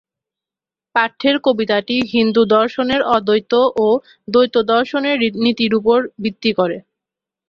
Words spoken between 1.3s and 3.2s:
কবিতাটি হিন্দু দর্শনের